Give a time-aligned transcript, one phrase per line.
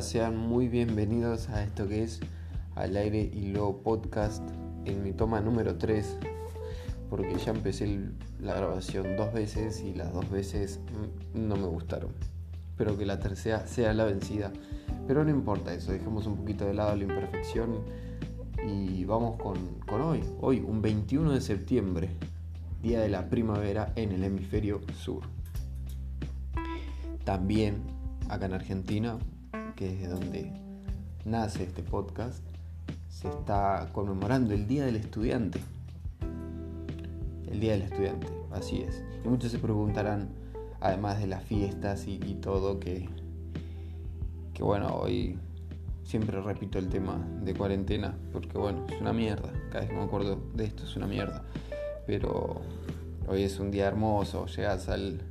[0.00, 2.20] Sean muy bienvenidos a esto que es
[2.74, 4.42] Al aire y luego podcast
[4.86, 6.16] en mi toma número 3,
[7.10, 8.08] porque ya empecé
[8.40, 10.80] la grabación dos veces y las dos veces
[11.34, 12.12] mm, no me gustaron.
[12.70, 14.50] Espero que la tercera sea la vencida,
[15.06, 17.84] pero no importa eso, dejemos un poquito de lado la imperfección
[18.66, 22.08] y vamos con, con hoy, hoy un 21 de septiembre,
[22.82, 25.24] día de la primavera en el hemisferio sur.
[27.24, 27.82] También
[28.30, 29.18] acá en Argentina
[29.80, 30.52] que es donde
[31.24, 32.44] nace este podcast,
[33.08, 35.58] se está conmemorando el Día del Estudiante.
[37.50, 39.02] El Día del Estudiante, así es.
[39.24, 40.28] Y muchos se preguntarán,
[40.80, 43.08] además de las fiestas y, todo, que,
[44.52, 45.38] que bueno, hoy
[46.04, 49.50] siempre repito el tema de cuarentena, porque bueno, es una mierda.
[49.70, 51.42] Cada vez que me acuerdo de esto es una mierda.
[52.06, 52.60] Pero
[53.26, 55.22] hoy es un día hermoso, llegas al,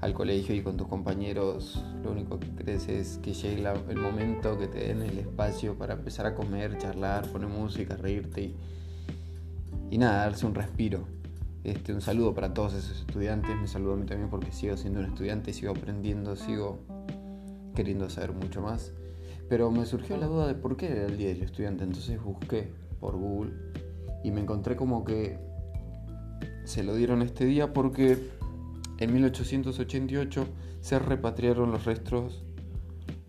[0.00, 4.58] al colegio y con tus compañeros lo único que crees es que llegue el momento,
[4.58, 8.56] que te den el espacio para empezar a comer, charlar, poner música, reírte y,
[9.90, 11.04] y nada, darse un respiro.
[11.62, 15.00] Este, un saludo para todos esos estudiantes, me saludo a mí también porque sigo siendo
[15.00, 16.78] un estudiante, sigo aprendiendo, sigo
[17.74, 18.92] queriendo saber mucho más.
[19.50, 22.72] Pero me surgió la duda de por qué era el Día del Estudiante, entonces busqué
[23.00, 23.52] por Google
[24.24, 25.38] y me encontré como que
[26.64, 28.16] se lo dieron este día porque
[29.00, 30.46] en 1888
[30.80, 32.44] se repatriaron los restos,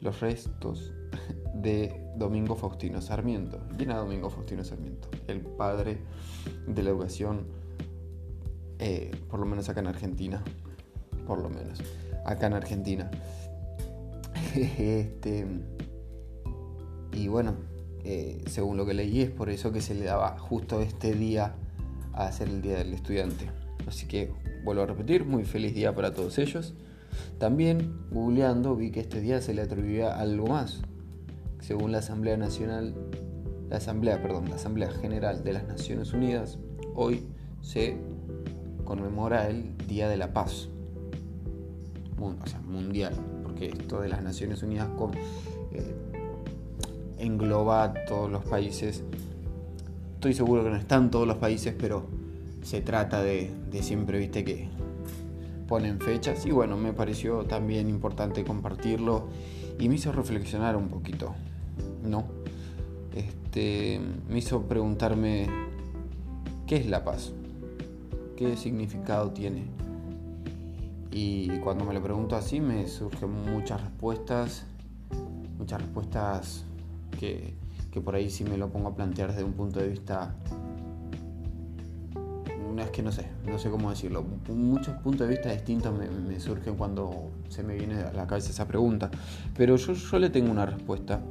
[0.02, 0.94] los restos
[1.56, 3.62] de Domingo Faustino Sarmiento.
[3.78, 5.10] ¿Quién era Domingo Faustino Sarmiento?
[5.28, 5.98] El padre
[6.68, 7.48] de la educación,
[8.80, 10.44] eh, por lo menos acá en Argentina.
[11.26, 11.82] Por lo menos,
[12.26, 13.10] acá en Argentina.
[14.56, 15.48] este,
[17.14, 17.56] y bueno,
[18.04, 21.56] eh, según lo que leí, es por eso que se le daba justo este día
[22.14, 23.50] a hacer el Día del Estudiante.
[23.88, 24.32] Así que
[24.64, 26.74] vuelvo a repetir, muy feliz día para todos ellos.
[27.38, 30.82] También, googleando, vi que este día se le atribuía algo más.
[31.60, 32.96] Según la Asamblea Nacional,
[33.70, 36.58] la Asamblea, perdón, la Asamblea General de las Naciones Unidas,
[36.96, 37.26] hoy
[37.62, 37.98] se
[38.84, 40.70] conmemora el Día de la Paz.
[42.68, 44.90] Mundial, porque esto de las Naciones Unidas
[45.72, 45.96] eh,
[47.18, 49.04] engloba a todos los países.
[50.14, 52.06] Estoy seguro que no están todos los países, pero
[52.62, 53.52] se trata de,
[53.82, 54.70] siempre, viste, que
[55.68, 56.46] ponen fechas.
[56.46, 59.28] Y bueno, me pareció también importante compartirlo
[59.80, 61.34] y me hizo reflexionar un poquito,
[62.04, 62.26] ¿no?
[63.16, 64.00] Este,
[64.30, 65.48] me hizo preguntarme,
[66.68, 67.34] ¿qué es la paz?
[68.38, 69.66] ¿Qué significado tiene?
[71.12, 74.66] Y cuando me lo pregunto así me surgen muchas respuestas,
[75.58, 76.64] muchas respuestas
[77.20, 77.54] que,
[77.92, 80.34] que por ahí sí me lo pongo a plantear desde un punto de vista
[82.84, 84.24] es que no sé, no sé cómo decirlo.
[84.50, 88.68] Muchos puntos de vista distintos me, surgen cuando se me viene a la cabeza esa
[88.68, 89.10] pregunta.
[89.56, 91.22] Pero yo, yo le tengo una respuesta,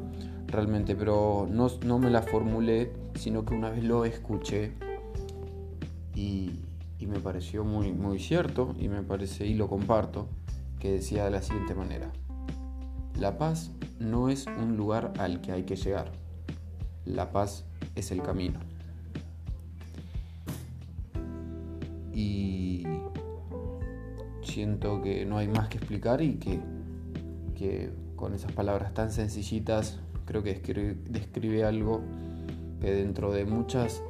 [0.47, 4.73] realmente, pero no, no me la formulé, sino que una vez lo escuché
[6.15, 6.61] y,
[6.99, 10.29] y, me pareció muy, muy cierto y me parece, y lo comparto,
[10.79, 12.11] que decía de la siguiente manera.
[13.19, 16.11] La paz no es un lugar al que hay que llegar.
[17.05, 18.61] La paz es el camino.
[22.21, 22.83] Y
[24.43, 26.61] siento que no hay más que explicar y que,
[28.17, 30.55] con esas palabras tan sencillitas creo que
[31.09, 32.03] describe, algo
[32.81, 34.03] que dentro de muchas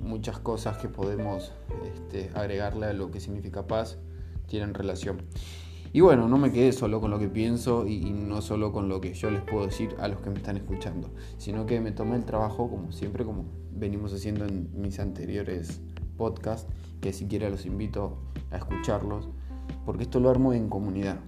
[0.00, 1.52] muchas cosas que podemos
[1.92, 3.98] este, agregarle a lo que significa paz
[4.46, 5.22] tienen relación.
[5.92, 9.00] Y bueno, no me quedé solo con lo que pienso y, no solo con lo
[9.00, 12.16] que yo les puedo decir a los que me están escuchando, sino que me tomé
[12.16, 15.80] el trabajo, como siempre, como venimos haciendo en mis anteriores
[16.16, 16.68] podcast,
[17.00, 18.18] que si quiera los invito
[18.50, 19.28] a escucharlos,
[19.84, 21.20] porque esto lo armo en comunidad.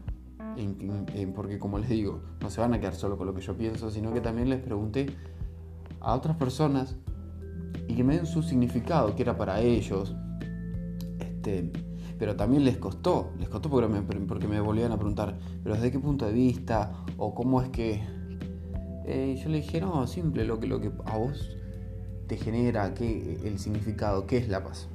[1.35, 3.91] porque como les digo, no se van a quedar solo con lo que yo pienso,
[3.91, 5.07] sino que también les pregunté
[6.01, 6.97] a otras personas
[7.89, 10.15] y que me den su significado, que era para ellos.
[11.19, 11.71] Este,
[12.19, 15.91] pero también les costó, les costó porque me, porque me volvían a preguntar, pero desde
[15.91, 18.03] qué punto de vista o cómo es que...
[19.09, 21.57] Eh, yo le dije, no, simple, lo que, lo que a vos
[22.27, 24.89] te genera, qué, el significado, qué es la paz.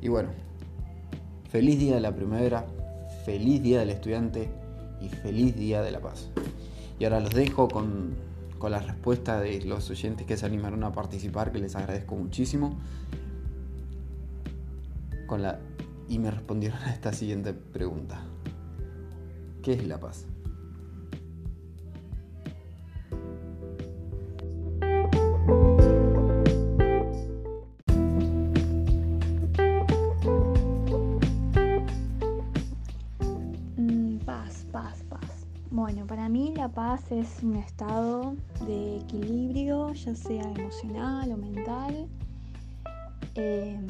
[0.00, 0.30] Y bueno,
[1.50, 2.66] feliz día de la primavera,
[3.24, 4.48] feliz día del estudiante
[5.00, 6.28] y feliz día de la paz.
[6.98, 8.14] Y ahora los dejo con,
[8.58, 12.78] con la respuesta de los oyentes que se animaron a participar, que les agradezco muchísimo.
[15.26, 15.58] Con la,
[16.08, 18.22] y me respondieron a esta siguiente pregunta.
[19.62, 20.26] ¿Qué es la paz?
[37.10, 38.36] Es un estado
[38.66, 42.08] de equilibrio, ya sea emocional o mental.
[43.34, 43.86] Em,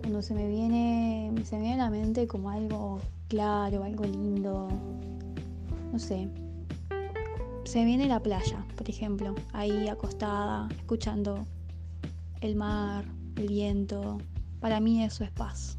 [0.00, 2.98] cuando se me viene, se viene a la mente como algo
[3.28, 4.68] claro, algo lindo,
[5.92, 6.28] no sé.
[7.64, 11.46] Se viene la playa, por ejemplo, ahí acostada, escuchando
[12.40, 13.04] el mar,
[13.36, 14.18] el viento.
[14.60, 15.78] Para mí eso es paz.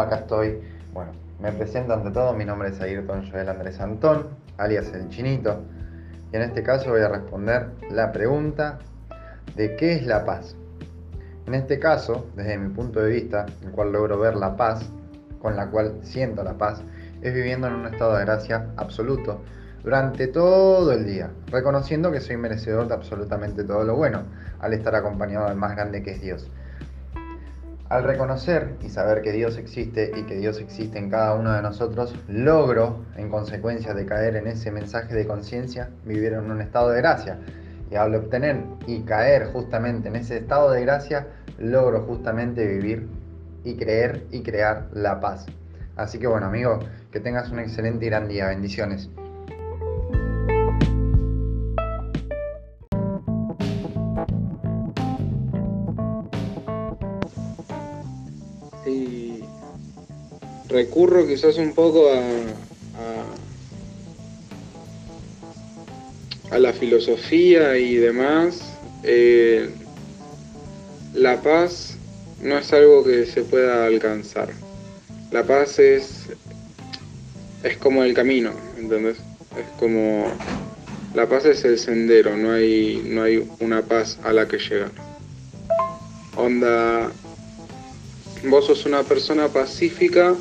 [0.00, 0.60] Acá estoy.
[0.92, 5.60] Bueno, me presento ante todo, mi nombre es Ayrton Joel Andrés Antón, alias El Chinito,
[6.32, 8.78] y en este caso voy a responder la pregunta
[9.54, 10.56] de qué es la paz.
[11.46, 14.84] En este caso, desde mi punto de vista, el cual logro ver la paz,
[15.40, 16.82] con la cual siento la paz,
[17.22, 19.40] es viviendo en un estado de gracia absoluto
[19.82, 24.24] durante todo el día, reconociendo que soy merecedor de absolutamente todo lo bueno,
[24.60, 26.50] al estar acompañado del más grande que es Dios.
[27.88, 31.62] Al reconocer y saber que Dios existe y que Dios existe en cada uno de
[31.62, 36.90] nosotros, logro, en consecuencia de caer en ese mensaje de conciencia, vivir en un estado
[36.90, 37.38] de gracia.
[37.90, 43.08] Y al obtener y caer justamente en ese estado de gracia, logro justamente vivir
[43.64, 45.46] y creer y crear la paz.
[45.96, 46.80] Así que bueno, amigo,
[47.10, 48.48] que tengas un excelente y gran día.
[48.48, 49.08] Bendiciones.
[60.78, 62.22] Recurro quizás un poco a,
[66.54, 68.60] a, la filosofía y demás.
[69.02, 69.70] Eh,
[71.14, 71.96] la paz
[72.40, 74.50] no es algo que se pueda alcanzar.
[75.32, 76.26] La paz es,
[77.64, 79.16] es como el camino, ¿entendés?
[79.58, 80.30] Es como...
[81.14, 84.92] La paz es el sendero, no hay, no hay una paz a la que llegar.
[86.36, 87.10] Onda,
[88.44, 90.36] vos sos una persona pacífica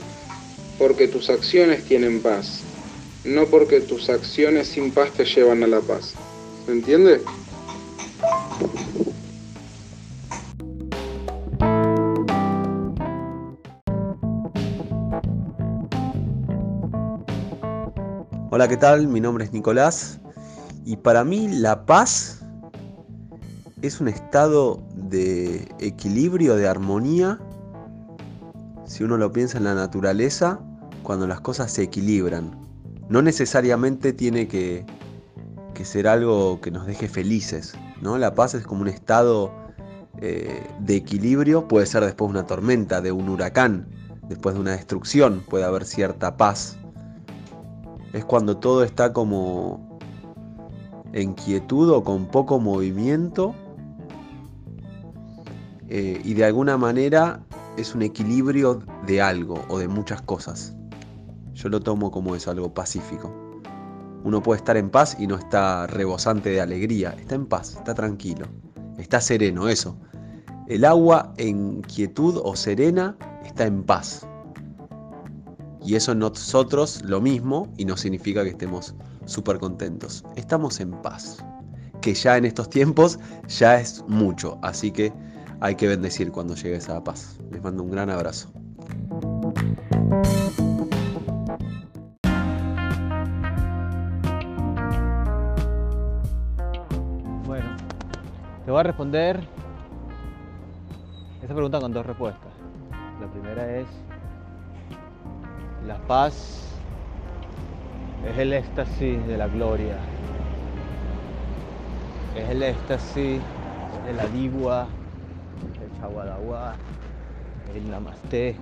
[0.78, 2.62] porque tus acciones tienen paz,
[3.24, 6.14] no porque tus acciones sin paz te llevan a la paz.
[6.66, 7.22] ¿Se entiende?
[18.50, 19.08] Hola, ¿qué tal?
[19.08, 20.20] Mi nombre es Nicolás
[20.86, 22.42] y para mí la paz
[23.82, 27.40] es un estado de equilibrio, de armonía,
[28.86, 30.60] si uno lo piensa en la naturaleza,
[31.08, 32.52] cuando las cosas se equilibran.
[33.08, 34.86] No necesariamente tiene que,
[35.86, 37.76] ser algo que nos deje felices.
[38.02, 38.18] ¿no?
[38.18, 39.54] La paz es como un estado
[40.20, 43.88] eh, de equilibrio, puede ser después de una tormenta, de un huracán,
[44.28, 46.76] después de una destrucción, puede haber cierta paz.
[48.12, 49.98] Es cuando todo está como
[51.14, 53.56] en quietud o con poco movimiento
[55.88, 57.40] eh, y de alguna manera
[57.78, 60.74] es un equilibrio de algo o de muchas cosas.
[61.58, 63.34] Yo lo tomo como eso, algo pacífico.
[64.24, 67.96] Uno puede estar en paz y no está rebosante de alegría, está en paz, está
[67.96, 68.46] tranquilo,
[69.00, 69.98] está sereno, eso.
[70.68, 74.28] El agua en quietud o serena está en paz.
[75.84, 78.94] Y eso nosotros lo mismo y no significa que estemos
[79.26, 80.24] súper contentos.
[80.36, 81.44] Estamos en paz.
[82.02, 84.60] Que ya en estos tiempos ya es mucho.
[84.62, 85.12] Así que
[85.60, 87.40] hay que bendecir cuando llegue esa paz.
[87.50, 88.52] Les mando un gran abrazo.
[98.68, 99.40] Te voy a responder
[101.42, 102.52] esta pregunta con dos respuestas.
[103.22, 103.88] La primera es,
[105.86, 106.78] la paz
[108.30, 109.96] es el éxtasis de la gloria,
[112.36, 113.42] es el éxtasis
[114.06, 114.88] de la digua,
[115.82, 116.76] el chaguadagua,
[117.74, 118.58] el namaste, el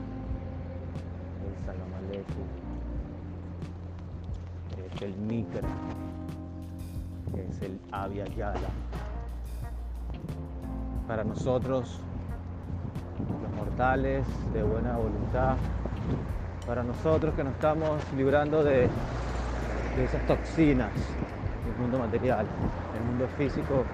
[1.66, 2.44] salamaleku,
[4.86, 5.68] es el mitra,
[7.50, 8.70] es el avyayala
[11.08, 12.00] para nosotros,
[13.42, 15.56] los mortales de buena voluntad,
[16.66, 18.90] para nosotros que nos estamos librando de,
[19.98, 20.92] esas toxinas
[21.66, 22.46] del mundo material,
[22.98, 23.86] el mundo físico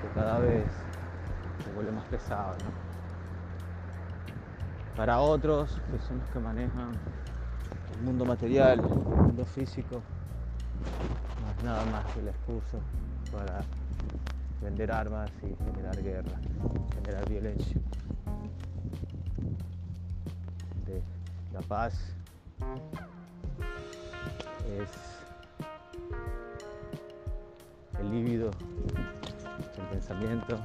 [0.00, 0.64] que cada vez
[1.64, 2.54] se vuelve más pesado.
[4.96, 6.92] Para otros, que son los que manejan
[7.96, 10.02] el mundo material, el mundo físico,
[11.42, 12.78] no es nada más que el excuso
[13.32, 13.60] para
[14.62, 16.40] vender armas y generar guerra,
[16.94, 17.80] generar violencia.
[21.56, 21.94] la paz
[24.78, 24.90] es
[27.98, 28.50] el líbido,
[29.78, 30.58] el pensamiento,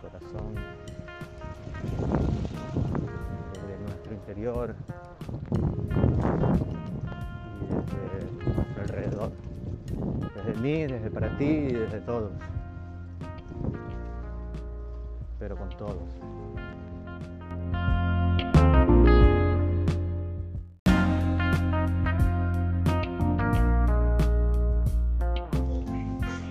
[0.00, 0.54] corazón,
[3.52, 4.74] desde nuestro interior
[7.60, 8.63] y desde
[10.34, 12.32] desde mí, desde para ti y desde todos,
[15.38, 16.02] pero con todos.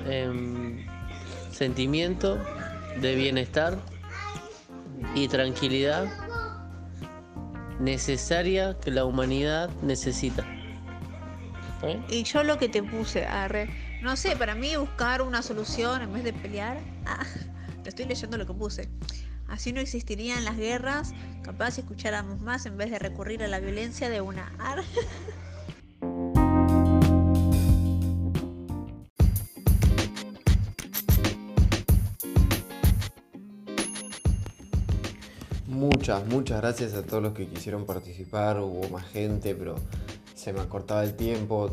[0.05, 0.85] Em,
[1.51, 2.37] sentimiento
[3.01, 3.77] de bienestar
[5.15, 6.05] y tranquilidad
[7.79, 10.45] necesaria que la humanidad necesita.
[11.83, 12.01] ¿Eh?
[12.09, 13.69] Y yo lo que te puse, arre,
[14.01, 17.25] no sé, para mí buscar una solución en vez de pelear, ah,
[17.83, 18.89] te estoy leyendo lo que puse.
[19.47, 21.13] Así no existirían las guerras,
[21.43, 24.83] capaz si escucháramos más en vez de recurrir a la violencia de una ar.
[35.67, 38.59] Muchas, muchas gracias a todos los que quisieron participar.
[38.59, 39.75] Hubo más gente, pero
[40.43, 41.69] se me acortaba el tiempo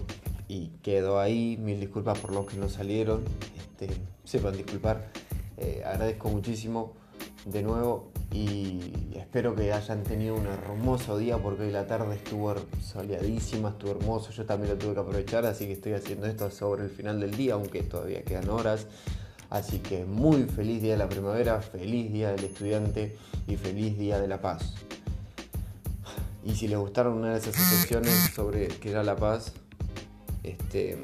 [0.47, 1.57] y quedó ahí.
[1.61, 3.25] Mil disculpas por los que no salieron.
[3.59, 3.89] Este,
[4.25, 5.11] sepan disculpar.
[5.57, 6.93] Eh, agradezco muchísimo
[7.45, 12.55] de nuevo y espero que hayan tenido un hermoso día porque hoy la tarde estuvo
[12.81, 14.31] soleadísima, estuvo hermoso.
[14.31, 17.37] Yo también lo tuve que aprovechar, así que estoy haciendo esto sobre el final del
[17.37, 18.87] día, aunque todavía quedan horas.
[19.51, 23.17] Así que muy feliz día de la primavera, feliz día del estudiante
[23.49, 24.75] y feliz día de la paz.
[26.45, 29.53] Y si les gustaron una de esas secciones sobre qué era la paz,
[30.43, 30.99] este,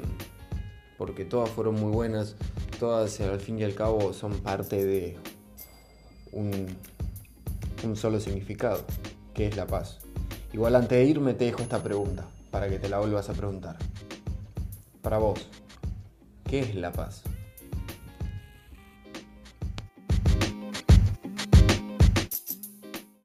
[0.97, 2.35] porque todas fueron muy buenas,
[2.79, 5.17] todas al fin y al cabo son parte de
[6.31, 6.67] un,
[7.83, 8.83] un solo significado,
[9.33, 9.99] que es la paz.
[10.53, 13.77] Igual antes de irme te dejo esta pregunta, para que te la vuelvas a preguntar.
[15.01, 15.47] Para vos,
[16.45, 17.23] ¿qué es la paz?